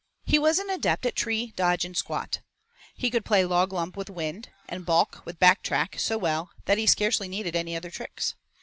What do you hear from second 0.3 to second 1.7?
was an adept at 'tree,'